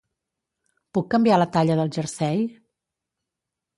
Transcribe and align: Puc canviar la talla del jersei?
Puc 0.97 1.11
canviar 1.11 1.37
la 1.41 1.47
talla 1.57 1.77
del 1.81 1.93
jersei? 1.99 2.43